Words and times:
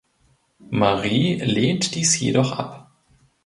Marie 0.71 1.35
lehnt 1.35 1.93
dies 1.93 2.19
jedoch 2.19 2.53
ab. 2.53 2.89